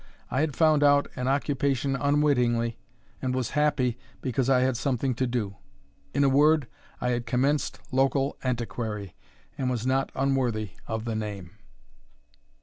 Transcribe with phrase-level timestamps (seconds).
[0.31, 2.79] I had found out an occupation unwittingly,
[3.21, 5.57] and was happy because I had something to do.
[6.11, 6.65] In a word,
[6.99, 9.15] I had commenced local antiquary,
[9.59, 11.51] and was not unworthy of the name.